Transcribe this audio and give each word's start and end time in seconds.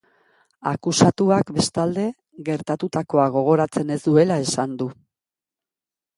Akusatuak, 0.69 1.51
bestalde, 1.57 2.05
gertatutakoa 2.47 3.27
gogoratzen 3.37 3.93
ez 3.99 4.01
duela 4.09 4.41
esan 4.49 4.77
du. 4.83 4.91